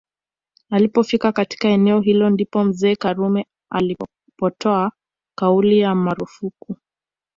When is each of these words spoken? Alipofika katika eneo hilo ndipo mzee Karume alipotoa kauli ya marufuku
Alipofika 0.69 1.31
katika 1.31 1.67
eneo 1.69 1.99
hilo 2.01 2.29
ndipo 2.29 2.63
mzee 2.63 2.95
Karume 2.95 3.47
alipotoa 3.69 4.91
kauli 5.37 5.79
ya 5.79 5.95
marufuku 5.95 6.77